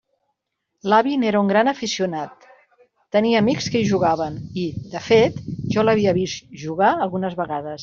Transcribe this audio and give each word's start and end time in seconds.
L'avi 0.93 1.11
n'era 1.23 1.41
un 1.45 1.51
gran 1.51 1.69
aficionat; 1.71 2.47
tenia 3.17 3.43
amics 3.45 3.69
que 3.75 3.83
hi 3.83 3.87
jugaven 3.91 4.41
i, 4.65 4.65
de 4.97 5.05
fet, 5.11 5.39
jo 5.77 5.87
l'havia 5.87 6.17
vist 6.21 6.61
jugar 6.67 6.93
algunes 7.07 7.41
vegades. 7.45 7.77